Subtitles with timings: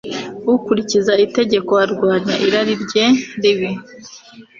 [0.55, 3.05] ukurikiza itegeko, arwanya irari rye
[3.41, 3.69] ribi